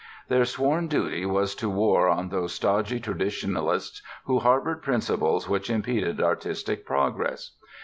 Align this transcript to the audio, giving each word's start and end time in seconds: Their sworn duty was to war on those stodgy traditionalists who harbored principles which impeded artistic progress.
Their 0.29 0.45
sworn 0.45 0.87
duty 0.87 1.27
was 1.27 1.53
to 1.53 1.69
war 1.69 2.09
on 2.09 2.29
those 2.29 2.55
stodgy 2.55 2.99
traditionalists 2.99 4.01
who 4.25 4.39
harbored 4.39 4.81
principles 4.81 5.47
which 5.47 5.69
impeded 5.69 6.19
artistic 6.23 6.87
progress. 6.87 7.51